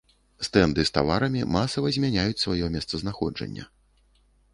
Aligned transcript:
Стэнды 0.45 0.85
з 0.89 0.93
таварамі 0.95 1.41
масава 1.55 1.91
змяняюць 1.97 2.39
сваё 2.45 2.71
месцазнаходжання. 2.77 3.67